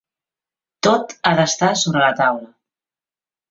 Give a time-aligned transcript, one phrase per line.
[0.87, 2.51] Tot ha d'estar sobre la taula.